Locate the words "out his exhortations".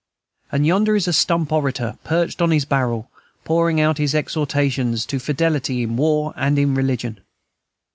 3.79-5.05